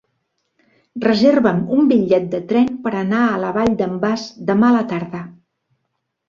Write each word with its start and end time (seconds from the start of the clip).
Reserva'm 1.01 1.59
un 1.75 1.91
bitllet 1.91 2.25
de 2.31 2.39
tren 2.53 2.71
per 2.87 2.95
anar 3.03 3.21
a 3.27 3.37
la 3.45 3.53
Vall 3.59 3.77
d'en 3.83 3.95
Bas 4.07 4.25
demà 4.49 4.71
a 4.71 4.75
la 4.79 4.83
tarda. 4.95 5.23